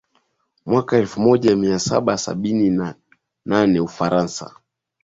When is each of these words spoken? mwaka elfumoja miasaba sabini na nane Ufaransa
mwaka 0.65 0.97
elfumoja 0.97 1.55
miasaba 1.55 2.17
sabini 2.17 2.69
na 2.69 2.95
nane 3.45 3.79
Ufaransa 3.79 4.55